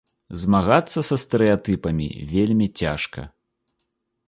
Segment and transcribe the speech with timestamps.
[0.43, 3.21] Змагацца са стэрэатыпамі вельмі цяжка.